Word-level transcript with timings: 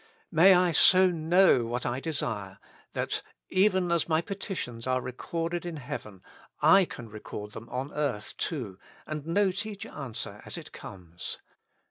May 0.31 0.55
I 0.55 0.71
so 0.71 1.11
know 1.11 1.63
what 1.67 1.85
I 1.85 1.99
desire 1.99 2.57
that, 2.93 3.21
even 3.49 3.91
as 3.91 4.09
my 4.09 4.19
petitions 4.19 4.87
are 4.87 4.99
recorded 4.99 5.63
in 5.63 5.75
heaven, 5.77 6.23
I 6.59 6.85
can 6.85 7.07
record 7.07 7.51
them 7.51 7.69
on 7.69 7.93
earth 7.93 8.35
too, 8.37 8.79
and 9.05 9.27
note 9.27 9.63
each 9.67 9.85
answer 9.85 10.41
as 10.43 10.57
it 10.57 10.71
comes. 10.71 11.37